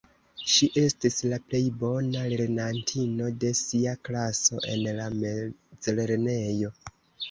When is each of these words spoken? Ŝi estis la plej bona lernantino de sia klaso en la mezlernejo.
Ŝi 0.53 0.69
estis 0.83 1.19
la 1.33 1.39
plej 1.49 1.59
bona 1.83 2.25
lernantino 2.33 3.31
de 3.45 3.55
sia 3.63 3.97
klaso 4.11 4.67
en 4.75 4.93
la 5.01 5.11
mezlernejo. 5.23 6.79